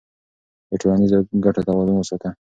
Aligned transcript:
د 0.69 0.71
ټولنیزو 0.81 1.17
ګټو 1.45 1.61
توازن 1.67 1.95
وساته. 1.97 2.29